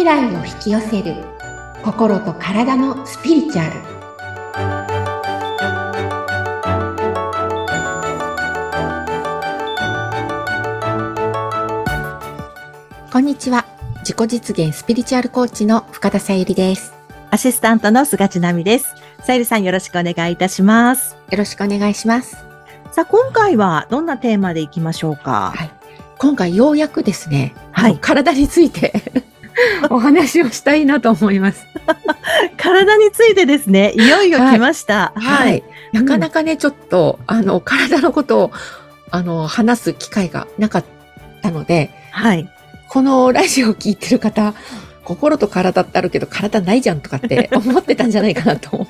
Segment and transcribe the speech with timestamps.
[0.00, 1.14] 未来を引き寄せる。
[1.84, 3.72] 心と体のスピリチュアル。
[13.12, 13.66] こんにちは。
[13.98, 16.94] 自己実現スピリチュアルコーチの深田さゆりです。
[17.30, 18.94] アシスタントの菅千奈美です。
[19.22, 21.14] さゆりさんよろしくお願いいたします。
[21.30, 22.36] よろしくお願いします。
[22.92, 25.52] さあ、今回はどんなテーマでいきましょうか？
[25.54, 25.70] はい。
[26.16, 27.98] 今回ようやくですね、はい。
[28.00, 29.28] 体について
[29.90, 31.66] お話をしたいなと思います
[32.56, 35.12] 体についてですね、いよいよ来ました。
[35.16, 35.62] はい。
[35.92, 38.52] なかなかね、ちょっと、あの、体のことを、
[39.10, 40.84] あの、話す機会がなかっ
[41.42, 42.48] たので、はい。
[42.88, 44.54] このラジオを聞いてる方、
[45.04, 48.86] 心と体ってあるけど体ないじゃんとかって 思ってたんじゃないかなと。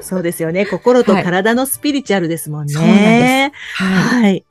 [0.00, 0.64] そうですよね。
[0.64, 2.72] 心と体のスピリチュアルですもんね。
[2.72, 4.22] そうなんですはい。
[4.22, 4.44] はい。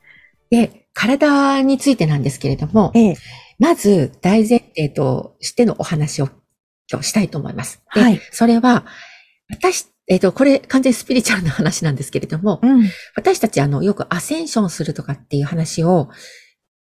[0.49, 3.17] で、体についてなんですけれども、ええ。
[3.61, 6.29] まず大前提としてのお話を
[6.91, 7.83] 今日したいと思います。
[7.93, 8.19] で、はい。
[8.31, 8.87] それは、
[9.51, 12.89] 私、えっ、と、これ完全にスピリチュアルな話なんですけれども、うん。
[13.15, 16.09] 私たちあの、よくアセンションするとかっていう話を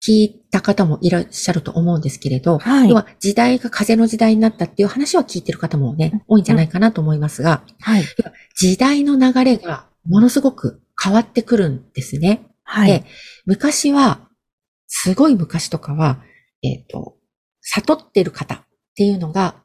[0.03, 8.05] 聞いた方もいらっしゃると思うんですけれど、はい要は時代が風の時代になったっていう話は聞いてる方もね、多いんじゃないかなと思いますが、はい。
[8.57, 12.47] 時代の流れがものすごく変わってくるんですね。
[12.65, 13.05] はいで。
[13.45, 14.21] 昔は、
[14.87, 16.23] すごい昔とかは、
[16.63, 17.17] えっ、と、
[17.61, 18.61] 悟ってる方っ
[18.95, 19.57] ていうのが、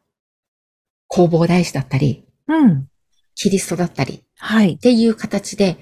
[1.10, 2.88] 弘法大師だったり、うん。
[3.36, 4.78] キリストだったりっはい。
[4.78, 5.76] ていう形で、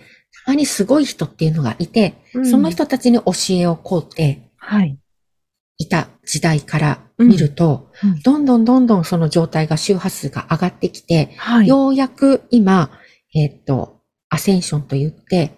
[0.46, 4.98] たまにすごい人っていうのがいて、うんその人たちに教えをこうってはい。
[5.78, 11.68] いた時代から見ると、うんうんどんどんどんどんその状態が周波数が上がってきて、はい。
[11.68, 12.92] ようやく今、
[13.34, 15.58] えっ、と、アセンションと言って、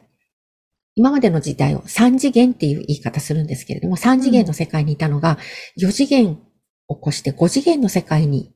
[0.98, 5.38] 今までの時代を3次元っていう言い方するんですけれども、3次元の世界にいたのが、
[5.80, 6.40] 4次元
[6.88, 8.52] を越して5次元の世界に、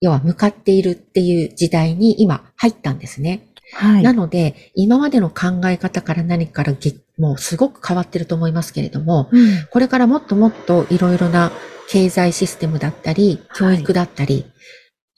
[0.00, 3.46] 要は向かっているっていう時代に今入ったんですね。
[3.74, 4.02] はい。
[4.02, 9.66] なので、今までの考え方から何からげもうすごく変わってると思いますけれども、うん。
[9.70, 11.52] これからもっともっといろいろな
[11.90, 14.46] 経済システムだったり、教育だったり、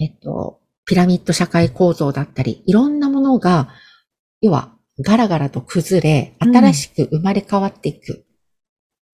[0.00, 3.68] えっと、ピラミッド社会構造だったり、いろんなものが、
[4.40, 8.24] 要はガラガラと崩れ、うん新しく生まれ変わっていく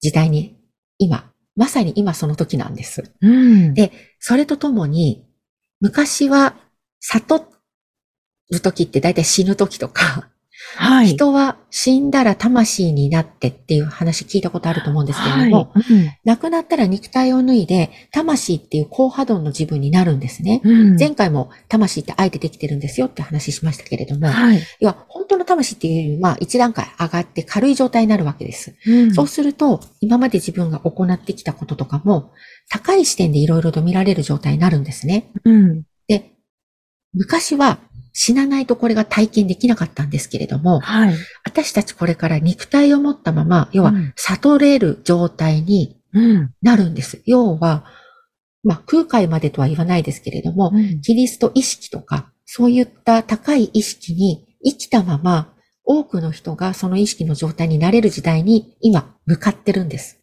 [0.00, 0.56] 時代に、
[0.98, 3.12] 今、まさに今その時なんです。
[3.20, 3.74] うん。
[3.74, 5.26] でそれとともに、
[5.80, 6.56] 昔は
[7.00, 7.46] 悟
[8.50, 10.30] る時って大体死ぬ時とか、
[10.76, 11.08] はい。
[11.08, 20.60] 人は死んだら魂になってっていう話聞いたことあると思うんですけれども、はいうん亡くなったら肉体を脱いで、魂っていう高波動の自分になるんですね。
[20.64, 20.97] うん。
[20.97, 24.60] 前回も魂ってあえてできてるんですよって話しましたけれども、はい。
[24.80, 28.75] 要は本当の魂っていうより、まあ一段階上がって軽い状態になるわけです。
[28.86, 32.32] うんそうすると、今まで自分が行ってきたこととかも、
[32.69, 35.30] 高い視点でいろいろと見られる状態になるんですね。
[35.44, 35.82] うん。
[36.06, 36.32] で、
[37.12, 37.78] 昔は
[38.12, 41.15] 死なないとこれが体験できなかったんですけれども、はい。
[41.44, 46.54] 私たちこれから肉体を持ったまま、要はうん悟れる状態にうん。
[46.60, 47.22] なるんです。
[47.25, 47.84] 要は、
[48.65, 55.53] まあ空海までとは言わないですけれども、うんキリスト意識とか、そういった高い意識に生きたまま、
[55.84, 60.21] 多くの人がその意識の状態になれる時代に今向かってるんです。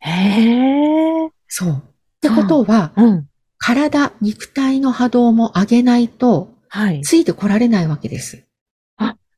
[0.00, 1.30] へえ。
[1.48, 1.70] そう。
[1.70, 1.80] っ
[2.20, 3.28] てことは、うん。
[3.58, 7.02] 体、肉体の波動も上げないと、はい。
[7.02, 8.44] ついてこられないわけです。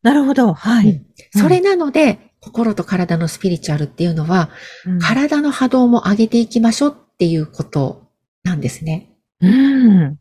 [0.02, 0.54] なるほど。
[0.54, 0.90] はい。
[0.90, 4.50] うんそれなので、心と体のスピリチュアルっていうのは、
[4.86, 8.06] うん体の波動も上げていきましょうっていうこと
[8.42, 9.10] なんですね。
[9.40, 10.16] うん。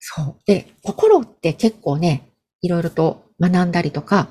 [0.00, 0.36] そう。
[0.46, 2.30] で、心って結構ね、
[2.62, 4.30] いろいろと学んだりとか、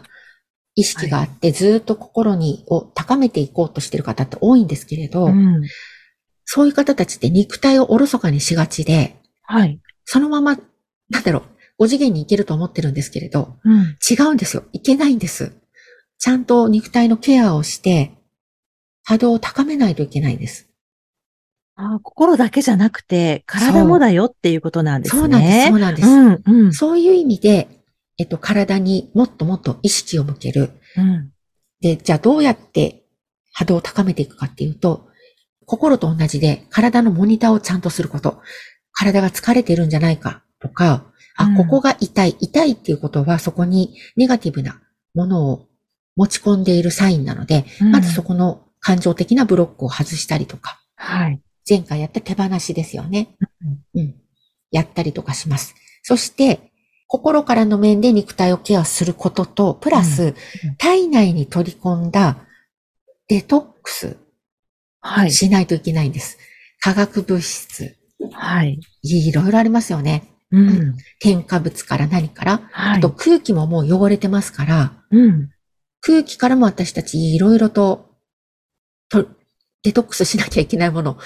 [0.75, 5.62] 意識があって、ずっと心に、を高めていこうとしてる方って多いんですけれど、うん。
[6.46, 9.80] そういう方たちって肉体をおろそかにしがちで、はい。
[10.03, 10.58] そのまま、
[11.09, 11.44] なんだろう、
[11.83, 13.97] 5次元に行けると思ってるんですけれど、うん。
[14.09, 14.63] 違うんですよ。
[14.71, 15.51] いけないんです。
[16.17, 18.13] ちゃんと肉体のケアをして、
[19.03, 20.69] 波動を高めないといけないんです。
[21.75, 25.21] あ心だけじゃなくて、体もだよっていうことなんですね。
[25.21, 25.68] そうなんです。
[25.68, 26.07] そうなんです。
[26.07, 26.41] うん。
[26.45, 26.74] うん。
[26.74, 27.68] そういう意味で、
[28.18, 30.69] えっと、体にもっともっと意識を向ける。
[30.95, 31.31] うん。
[31.81, 33.03] で、じゃあどうやって
[33.51, 35.07] 波動を高めていくかっていうと、
[35.65, 38.41] 心と同じで体のモニターをちゃんとすること。
[38.94, 41.03] 体が疲れてるんじゃないかとか、
[41.35, 42.35] あうん、ここが痛い。
[42.39, 44.81] 痛いっていうことはそこにネガティブな
[45.13, 45.68] ものを
[46.15, 51.41] 持ち込んでいるサインなので、まずそこの感情的なブロックを外したりとか、はい。
[51.68, 53.35] 前回やった手放しですよね。
[53.95, 54.15] うん。
[54.71, 55.75] やったりとかします。
[56.03, 56.71] そして、
[57.07, 60.36] 心からの面で肉体をケアすることと、プラス、
[60.77, 62.38] 体内に取り込んだ
[63.27, 64.18] デトックス
[65.00, 65.31] はい。
[65.31, 66.38] しないといけないんです。
[66.79, 67.95] 化学物質
[68.31, 68.79] はい。
[69.03, 70.32] いろいろありますよね。
[70.53, 70.95] うん。
[71.19, 72.61] 添加物から何から。
[72.71, 72.97] はい。
[73.00, 75.50] あと空気ももう汚れてますから、うん。
[76.01, 78.13] 空気からも私たちいろいろと
[79.09, 79.27] と
[79.83, 81.17] デトックスしなきゃいけないものを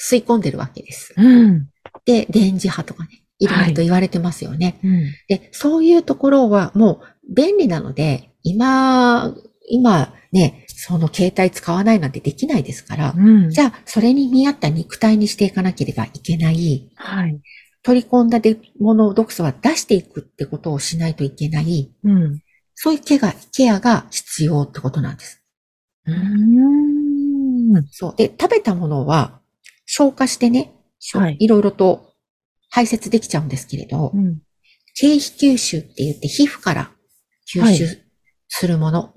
[0.00, 1.14] 吸い込んでるわけです。
[1.16, 1.68] うん。
[2.04, 4.78] で、電磁波とかね、いろいろと言われてますよね。
[4.82, 5.12] うん。
[5.28, 9.34] で、そういうところはもう便利なので、今、
[9.68, 13.50] 今ね、その携帯使わないなんてできないですから、うん。
[13.50, 16.90] じゃあ、それに見合った肉体にしていかなければいけない。
[16.94, 17.40] はい。
[17.86, 21.94] 取り込んだでもの、毒素は出していくってことをしないといけない。
[22.02, 22.40] うん。
[22.74, 25.40] そういうケアが、ケアが必要ってことなんです。
[26.04, 27.86] うーん。
[27.92, 28.14] そう。
[28.16, 29.40] で、食べたものは
[29.84, 30.74] 消化してね、
[31.12, 32.14] はいいろいろと
[32.70, 34.40] 排泄できちゃうんですけれど、うん。
[34.96, 36.90] 経皮吸収って言って皮膚から
[37.48, 37.86] 吸は収
[38.48, 39.14] するもの、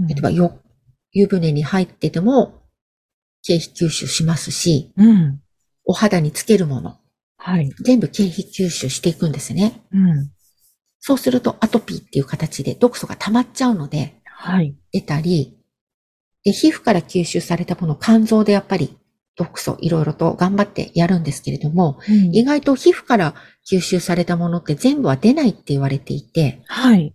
[0.00, 0.60] 例えばよ
[1.12, 2.64] 湯船に入ってても
[3.44, 5.40] 経皮吸収しますし、うん。
[5.84, 6.98] お肌につけるもの、
[7.38, 7.70] はい。
[7.82, 9.80] 全部経皮吸収していくんですね。
[9.92, 10.30] うん。
[11.00, 14.76] そうするとアトピーっていう形で毒素が溜まっちゃうのではい。
[14.92, 15.58] 出たり、
[16.44, 18.96] で、皮膚から吸収されたものを肝臓でやっぱり
[19.36, 23.34] 毒素いろいろと頑張ってやるんですけれども、うん意外と皮膚から
[23.70, 27.14] 吸収されたものって全部は出ないって言われていて、はい。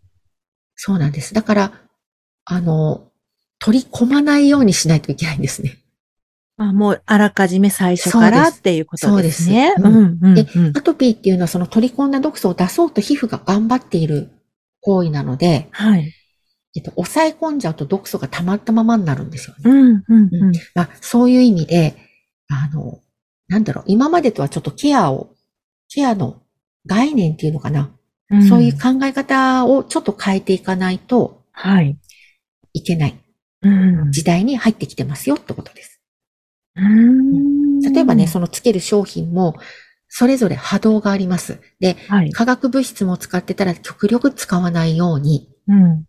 [0.76, 1.34] そうなんです。
[1.34, 1.74] だから、
[2.46, 3.10] あの、
[3.60, 5.83] 取り込まないようにしないといけないんですね。
[6.58, 9.74] あ、もう、あらかじめ最初からっていうことですね。
[9.76, 10.20] そうですん。
[10.22, 10.36] うん。
[10.36, 14.30] でうんアトピーっていうのはその取り込んだ毒素を出そうと皮膚が頑張っている
[14.82, 16.14] 行為なので、はい。
[16.76, 19.62] えっと、抑え込んじゃうと毒素が溜まったままになるんですよね。
[19.66, 20.04] うん。
[20.08, 20.30] うん。
[20.32, 20.52] うん。
[20.74, 21.96] まあ、そういう意味で、
[22.50, 23.00] あの、
[23.48, 25.36] なんだろう、今までとはちょっとケアを、
[25.90, 26.42] ケアの
[26.86, 27.92] 概念っていうのかな。
[28.30, 32.00] うんそういう考え方をちょっと変えていかないとはい。
[32.74, 33.20] いけない
[33.62, 34.12] うん。
[34.12, 36.02] 時代に入ってきてますよってことです。
[36.76, 39.56] うん例えばね、そのつける商品も、
[40.08, 41.60] それぞれ波動があります。
[41.80, 42.32] で、はい。
[42.32, 46.06] 化学物質も使ってたら極力使わないように、うん。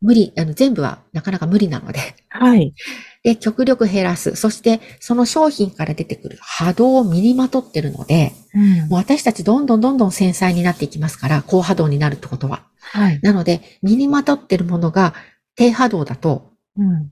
[0.00, 2.72] 無理、あの、全部はなかなか無理なので、はい。
[3.24, 4.36] で、極力減らす。
[4.36, 12.64] そして、その商品から出てくる波動を身にまとってるので、うんもう私たちどんどんどんどん繊細になっていきますから、高波動になるってことは。
[12.80, 13.20] はい。
[13.22, 15.14] なので、身にまとってるものが
[15.56, 17.10] 低波動だと、うん。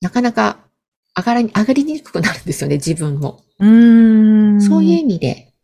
[0.00, 0.65] なかなか
[1.16, 3.42] 上がり、上がりにくくなるんですよね、自分も。
[3.58, 4.60] うーん。
[4.60, 5.54] そういう意味で、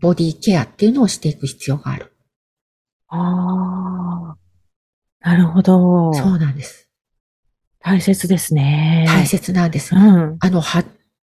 [0.00, 2.12] ボディケアっていうのをしていく必要がある。
[3.08, 4.36] ああ。
[5.20, 6.12] なるほど。
[6.14, 6.88] そうなんです。
[7.80, 9.06] 大切ですね。
[9.08, 9.94] 大切なんです。
[9.94, 10.36] うん。
[10.40, 10.84] あの、は、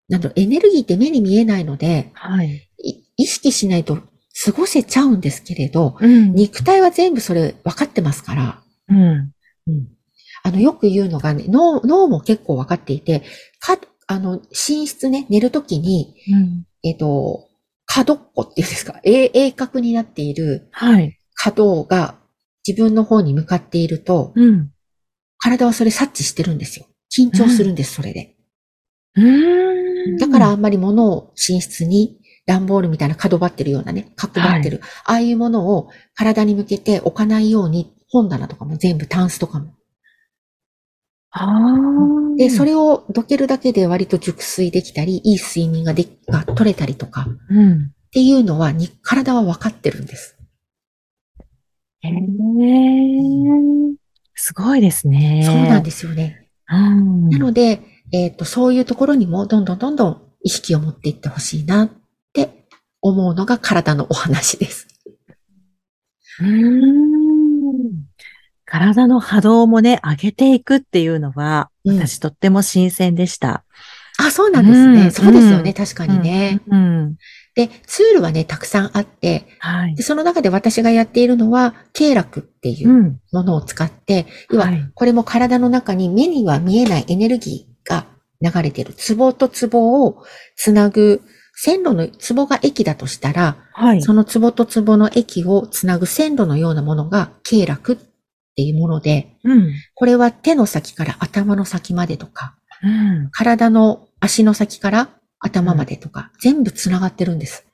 [0.10, 2.70] なんだろう、エネルギーって目に見えないので、はい。
[2.78, 3.98] い意識しないと
[4.46, 6.34] 過ごせちゃうんですけれど、うん。
[6.34, 9.32] 肉体は全部それ分かってますから、うん。
[9.68, 9.88] うん。
[10.48, 13.24] あの、よく言うのがね、脳、脳も結構分かっていて、
[13.60, 13.78] か、
[14.08, 16.66] あの、寝室ね、寝るときに、うん。
[16.84, 17.50] えっ、と、
[17.86, 21.20] 角っこっていうんですか、鋭鋭角になっているはい。
[21.36, 22.16] 角が
[22.66, 24.72] 自分の方に向かっていると、うん。
[25.38, 26.86] 体はそれ察知してるんですよ。
[27.12, 28.36] 緊張するんです、それで。
[30.18, 39.77] だからあんまり物を寝室に段ボールみたいな角張ってるようなね、角張ってる、ああいうものを体に向けて置かないように本棚とかも全部タンスとかも。
[41.38, 42.36] ああ。
[42.38, 47.94] で、それをどけるだけで割と熟睡できたり、いい睡眠がでが取れたりとかうん。
[48.08, 50.38] っていうのはに体は分かってるんです。
[52.02, 52.14] へえ。
[54.34, 55.44] すごいですね。
[55.46, 56.50] そうなんですよね。
[56.70, 57.30] うん。
[57.30, 61.90] なので、えっ、と、そういうところにもどんどんどんどん意識を持っていってほしいなっ
[62.34, 62.68] て
[63.02, 64.88] 思うのが体のお話です。
[66.40, 67.17] うーん。
[68.68, 73.64] 体の波動もね、上げていくっていうのは、うん私とっても新鮮でした。
[74.20, 75.04] あ、そうなんですね。
[75.04, 75.70] うんそうですよね。
[75.70, 76.60] うん確かにね。
[76.68, 77.16] うん。
[77.56, 80.04] で、ツールはね、たくさんあって、はいで。
[80.04, 88.06] その中で私がやっているのは、経絡っていううんものを使って、要ははい、これも体の中に目には見えないエネルギーが
[88.42, 88.94] 流れている。
[88.94, 90.24] ツボとツボを
[90.58, 91.22] つなぐ、
[91.56, 94.02] 線路のツボが駅だとしたら、はい。
[94.02, 98.00] そのツボとツボの駅をつなぐ線路のようなものが経絡っ
[98.58, 99.74] ていうもので、うん。
[99.94, 103.30] これは手の先から頭の先までとか、うん。
[103.32, 105.10] 体の足の先から
[105.40, 107.68] 頭までとか、全部つながってるんです。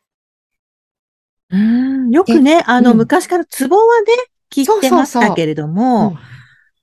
[1.49, 2.09] うん。
[2.11, 4.07] よくね、あの、うん昔からツボはね、
[4.53, 6.17] 聞いてましたけれども、うん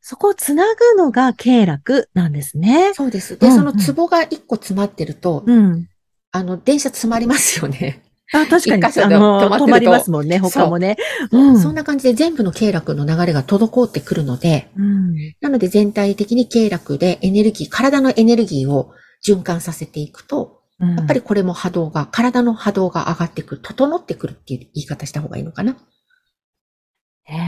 [0.03, 2.95] そこをつなぐのが経絡なんですね。
[2.95, 3.39] そうです。
[3.39, 5.89] で、うんそのツボが一個詰まってると、うん。
[6.33, 8.03] あの、電車詰まりますよね。
[8.33, 10.97] あ、確かに、一箇所であの、止まりますもんね、他もね。
[11.33, 11.61] うん。
[11.61, 15.15] そんな感じで全部の経絡の流れが滞ってくるので、うん。
[15.41, 18.93] なので全体的に経絡でエネルギー、体のエネルギーを
[19.27, 25.77] 循環させていくと、うんやっぱりこれも波動が、体の波動が上がってくる、整ってくるっていう言い方した方がいいのかな。
[27.25, 27.39] へえ。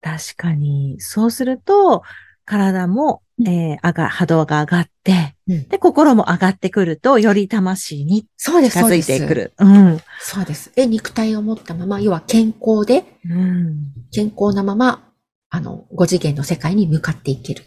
[0.00, 0.98] 確かに。
[1.00, 2.02] そうすると、
[2.46, 9.02] 体も、うんえー上が、波動が上がって、うんで、心も上がってくると、より魂にそうです、近づい。
[9.02, 9.52] てくる。
[9.58, 10.00] うん。
[10.20, 10.72] そうです。
[10.74, 13.92] で、肉体を持ったまま、要は健康で、うん。
[14.12, 15.04] 健康なまま、
[15.50, 17.64] あの、5次元の世界に向かっていける。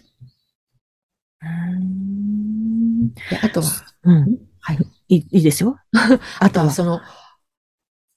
[1.42, 3.13] うん。
[3.13, 3.68] であとは、
[4.04, 4.38] うん。
[4.60, 4.78] はい。
[5.08, 5.78] いい、いいですよ。
[6.40, 7.01] あとは、その、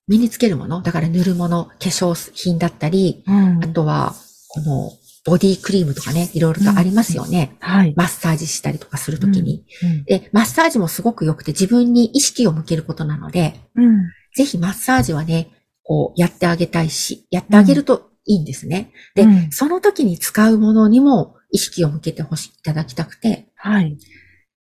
[0.06, 4.14] 身につけるもの、だから塗るもの、化粧品だったり、うんあとは、
[4.48, 4.90] この、
[5.24, 7.56] ボディクリームとかね、いろいろとありますよね。
[7.60, 7.94] はい。
[7.96, 9.64] マッサージしたりとかするときに。
[9.82, 14.10] うんで、マッサージもすごく良くて自分に意識を向けることなので、うん。
[14.36, 15.50] ぜひマッサージはね、
[15.82, 18.92] こう、やってあげたいし、やってあげるといいんですね。
[19.14, 23.96] で、うんその時に使うものにも意識を向けてほしい、いただきたくて、はい。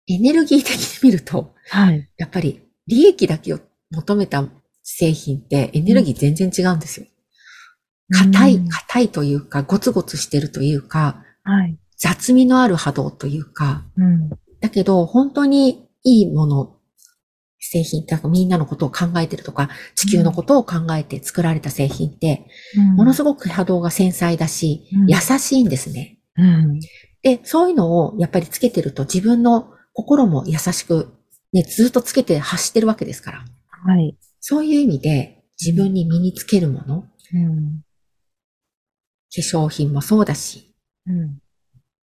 [0.08, 2.08] エネルギー的に見ると、はい。
[2.16, 3.60] やっぱり利益だけを
[3.90, 4.44] 求めた
[4.82, 7.06] 製品ってエネルギー全然違うんですよ。
[8.10, 11.78] 硬い、うん硬いというか、ゴツゴツしてるというか、はい。
[11.96, 14.28] 雑味のある波動というか、うん。
[14.60, 16.76] だけど、本当にいいもの、
[17.58, 22.46] 製品ってみんなのことを考えてるとか、地球のことを考えて作られた製品って、
[22.94, 26.18] ものすごく波動が繊細だし、うん優しいんですね。
[26.36, 26.80] うん。
[27.22, 31.12] で、そういうのをやっぱりつけてると自分の心も優しく、
[31.52, 33.44] ね、ずっとつけて発してるわけですから。
[33.84, 34.16] はい。
[34.40, 37.82] そういう意味で自分に身につけるもの、うん。
[39.36, 40.74] 化粧品もそうだし、
[41.06, 41.38] うん。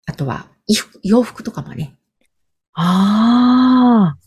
[0.07, 1.97] あとは衣服洋服とかもね。
[2.75, 4.21] ああ。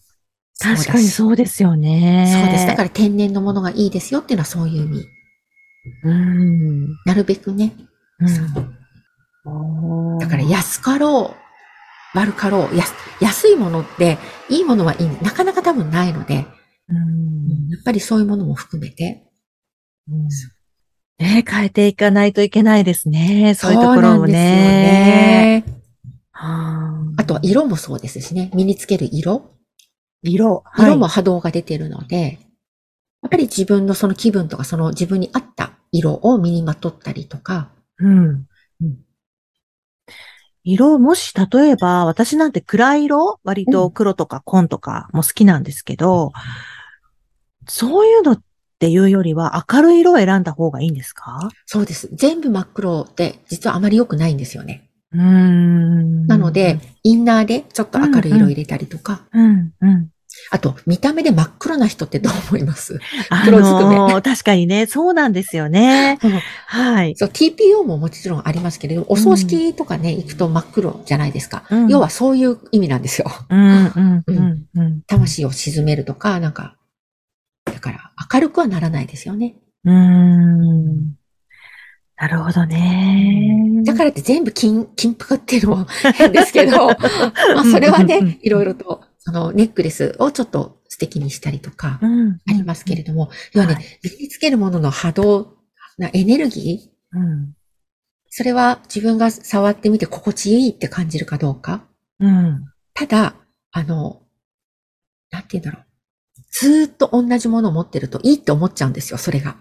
[0.59, 2.31] 確かにそうですよね。
[2.41, 2.67] そうです。
[2.67, 5.05] だから天然のものがいいですよっていうのはそういう意味。
[6.03, 6.87] ら、うん。
[7.05, 7.73] なるべくね。
[8.19, 10.19] うん。
[10.19, 11.35] だから安かろ
[12.15, 14.17] う、悪かろう、安安いものって、
[14.49, 15.07] いいものはいい。
[15.21, 16.45] なかなか多分ないので、
[16.87, 17.67] うん。
[17.69, 19.27] やっぱりそういうものも含めて。
[20.09, 20.27] うん
[21.23, 23.55] ね変えていかないといけないですね。
[23.55, 25.63] そういうところもね。
[26.33, 28.51] あとは色もそうですしね。
[28.53, 29.49] 身につける色。
[30.21, 30.63] 色。
[30.77, 32.39] 色も波動が出てるので、
[33.21, 38.47] やっぱり自分のその気分とかその自分に合った色を身にまとったりとか、うん
[38.81, 38.97] うん。
[40.65, 43.39] 色、もし例えば、私なんて暗い色？
[43.43, 46.31] 割と黒とか紺とかも好きなんですけど、
[47.67, 48.43] そういうのって
[48.89, 51.49] いうよりは明るい色を選んだ方がいいんですか？
[51.65, 52.09] そうです。
[52.13, 54.89] 全部真っ黒って実はあまり良くないんですよね。
[55.13, 56.25] うーん。
[56.27, 60.09] なので、、インナーでちょっと明るい色を入れたりとか、うん、うん。
[60.49, 62.99] あと見た目で真っ黒な人ってどう思います？
[63.29, 66.17] あ黒ずくめのー確かにね、そうなんですよね。
[66.65, 67.15] はい。
[67.15, 71.63] そう、TPO ももちろんありますけれど、お葬式とかね、行くと真っ黒じゃないですか。
[71.69, 73.27] うん要はそういう意味なんですよ。
[73.49, 75.01] うん、うん、うん、うん。
[75.05, 76.75] 魂を沈めるとか、なんか、
[77.65, 79.55] だから明るくはならないですよね。
[79.85, 81.15] うーん。
[82.15, 83.81] なるほどね。
[83.85, 95.57] だからって全部金、金服っていうのも 変ですけど、 まあそれはね、いろいろと、そのネックレスをちょっと素敵にしたりとか、うん、ありますけれども、要はね、はい身につけるものの波動、
[95.97, 97.53] なエネルギー、うん。
[98.29, 101.85] それは自分が触ってみて心地いいって感じるかどうか。
[102.19, 102.65] うん。
[102.93, 103.35] ただ、
[103.71, 104.23] あの、
[105.29, 105.82] なんて言うんだろう。
[106.53, 109.57] ずーっと同じものを持ってるといいって思っちゃうんですよ、それが。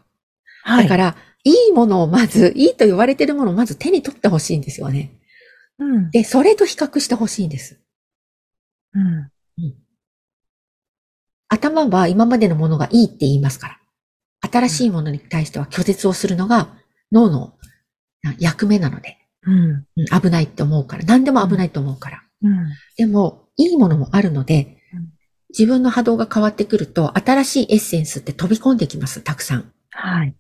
[0.63, 0.85] はい。
[0.85, 5.19] だから、いいものをまず、いいと言われてるものをまず手に取ってほしいんですよね。
[5.79, 6.11] うん。
[6.11, 7.81] で、それと比較してほしいんです。
[8.95, 9.31] うん。
[11.49, 13.79] 頭は今までのものがいいって言いますから。
[14.51, 16.75] 新しいものに対しては拒絶をするのが
[17.13, 17.55] 脳の
[18.23, 19.87] な役目なので、うん。
[19.97, 22.23] うん危ないって思うから、何でも危ないと思うから。
[22.43, 22.69] うん。
[22.97, 24.82] でも、いいものもあるのでうん、
[25.57, 29.73] 自分の波動が変わってくると、新しいエッセンスって飛び込んできます、たくさん。
[29.91, 30.35] はい。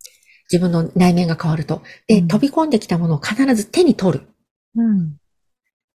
[0.51, 1.83] 自分の内面が変わると。
[2.07, 4.27] で、うん飛び込んできたものを必ず手に取る。
[4.77, 5.17] うん。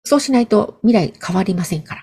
[0.04, 2.02] そうしないと未来変わりませんから。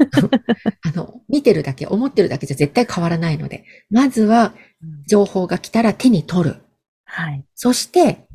[0.82, 4.54] あの、見てるだけ、思ってるだけじゃ絶対変わらないので、まずは
[5.06, 6.56] 情報が来たら手に取る。
[7.04, 7.44] はい。
[7.54, 8.26] そして、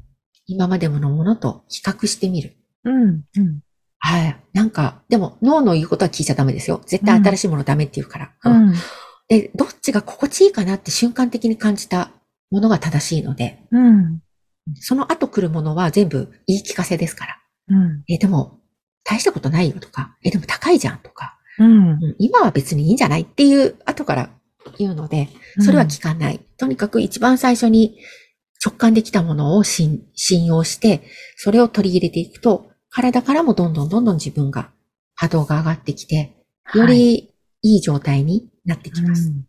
[0.48, 2.56] 今までのものと比較してみる。
[2.84, 3.24] うん。
[3.38, 3.62] うん。
[4.06, 4.38] はい。
[4.54, 6.80] なんか、でも脳の言うことは聞いちゃダメですよ。
[6.86, 8.32] 絶対新しいものダメって言うから。
[8.46, 8.74] ううんん。
[9.28, 12.12] で、どっちが心地いいかなって瞬間的に感じた
[12.52, 14.22] ものが正しいので、うん。
[14.76, 17.38] その後来るものは全部言い聞かせですから。
[17.70, 18.04] うん。
[18.08, 18.60] え、でも、
[19.04, 21.90] 大したことないよとか、え、でも高いじゃんとか、うん。
[21.90, 24.30] うん今は別にいいんじゃないっていう後から
[24.78, 25.30] 言うので、
[25.62, 26.40] それは聞かない。
[26.58, 27.98] とにかく一番最初に
[28.64, 31.02] 直感できたものを信信用して、
[31.38, 34.72] それを取り入れていくと、体からもどんどんどんどん自分が
[35.16, 36.38] 波動が上がってきて、
[36.74, 39.28] よはいりいい状態になってきます。
[39.28, 39.46] うん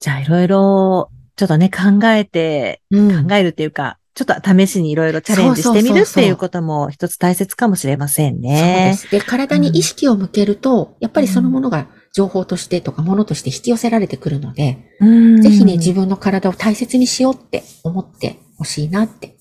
[0.00, 8.94] じゃあ、いろいろ、ちょっとね、考えて、うん考えるっていうか、ちょっと試しにいろいろチャレンジしてみるっていうことも一つ大切かもしれませんそうでね。
[8.96, 9.10] す。
[9.10, 15.06] で、体に意識を向けると、やっぱりそのものが情報としてとかものとして引き寄せられてくるので、う
[15.38, 19.37] んぜひね、自分の体を大切にしようって思ってほしいなって。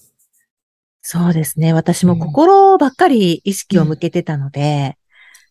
[1.09, 1.71] そうですね。
[1.71, 4.97] 私も心ばっかり意識を向けてたので、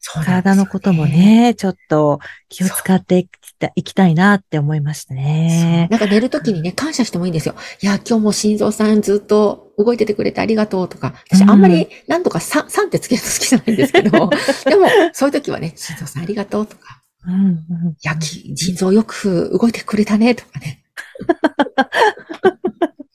[0.00, 1.06] そうなんですよ体のことも。
[1.06, 2.20] ね、ちょっと
[2.50, 5.88] 気を使っていきたいきたいなって思いましたね。
[5.90, 7.54] なんか寝るときにね、感謝してもいいんですよ。
[7.80, 11.14] いや、今日も心臓さんずっと動いててくれてありがとうとか。
[11.30, 14.10] 私うんあんまり何とか3、3ってつけるの好きじゃないんですけど、
[14.68, 17.56] でも、そういうときはね、心臓さんありがとうとか、うんうんい
[18.02, 20.82] や、き腎臓よく動いてくれたねとかね。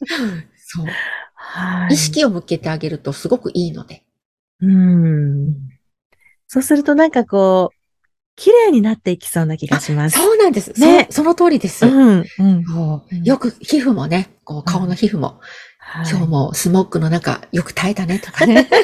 [0.74, 0.86] そう。
[1.34, 4.04] はい意識を向けてあげるとすごくいいので。
[4.62, 5.56] うん。
[6.48, 7.78] そうするとなんかこう、
[8.36, 10.18] 綺麗になっていきそうな気がします。
[10.18, 10.80] そうなんです。
[10.80, 11.86] ねそその通りです。
[11.86, 12.25] うん。
[12.40, 13.24] うん。
[13.24, 15.40] よく皮膚もね、こう顔の皮膚も、
[15.80, 18.70] はい今日もスモッグの中よく耐えたねとかね。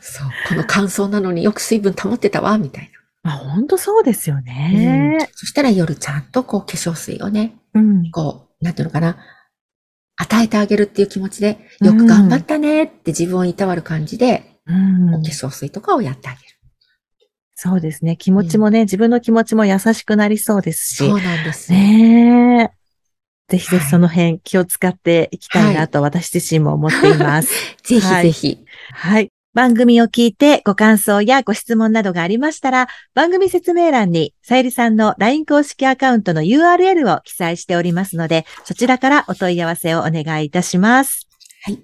[0.00, 0.28] そう。
[0.48, 2.90] この乾燥なのによく水分保ってたわ、みたい
[3.22, 4.42] まあ本当そうですよな。
[4.42, 5.28] ね。
[5.34, 8.10] そしたら夜ちゃんとこう化粧水をね、うん。
[8.10, 9.16] こう、なんていうのかな。
[10.16, 16.44] 与えてあげるっていう気持ちで、よく頑張ったねって自分をいたわる感じで、うんお化粧水とかをやってあげる。
[17.54, 18.16] そうですね。
[18.16, 20.96] 気持ちもね、自分の気持ちも優しくなりそうですし。
[20.96, 21.72] そうなんです。
[21.72, 22.80] ねえ。
[23.50, 27.48] ぜひぜはいひその辺気を使っていきたいなと私自身も思っています。
[27.82, 28.64] ぜひぜひ。
[28.92, 29.30] はい。
[29.52, 41.26] 番組を聞いてご感想やご質問などがありましたら、番組説明欄にさゆりさんの LINE 公式アカウントの URL を記載しておりますので、そちらからお問い合わせをお願いいたします。
[41.64, 41.80] はい。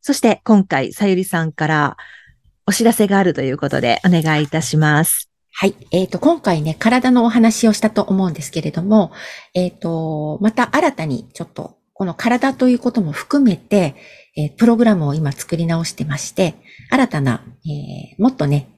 [0.00, 1.96] そして今回さゆりさんから
[2.66, 5.28] お知らせがあるということでお願いいたします。
[5.52, 5.74] はい。
[5.90, 9.10] えっ、と、今回ね、体のお話をしたと思うんですけれども、
[9.54, 13.96] えっ、と、また新たにちょっと、この体ということも含めて、
[14.36, 16.54] えープログラムを今作り直してまして、
[16.90, 18.68] 新たな、えーもっとね、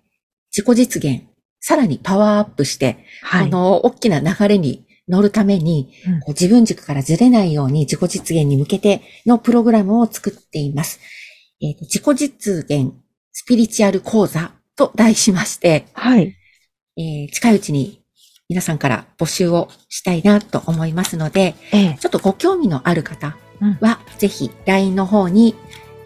[0.57, 1.25] 自己実現、
[1.61, 10.99] さらにパワーアップして、はこの大きな流れに乗るために、うん自分軸からずれないように自己実現に向けてのプログラムを作っています。
[11.61, 12.95] えーと自己実現
[13.33, 16.35] スピリチュアル講座と題しまして、はい。
[16.97, 18.00] えー近いうちに
[18.51, 21.97] 皆さんから募集をしたいなと思いますので、ええ。
[22.01, 25.55] ちょっとご興味のある方うんは、ぜひ LINE の方に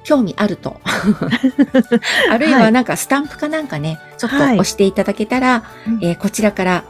[0.04, 0.78] 興味あると。
[2.30, 6.85] あるいはなんかスタンプかなんかね、ちょっとはい押していただけたら、うんえーこちらから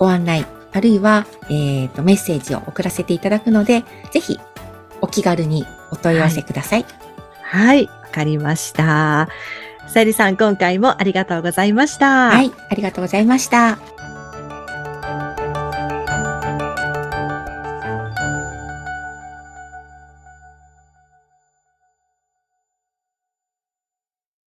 [0.00, 4.40] ご案内、あるいは、えーとメッセージを送らせていただくので、ぜひ
[5.00, 6.86] お気軽にお問い合わせください。
[7.44, 7.86] はい。
[7.86, 9.28] わかりました。
[9.86, 12.30] さゆりさん、今回もありがとうございました。
[12.30, 13.78] はい、ありがとうございました。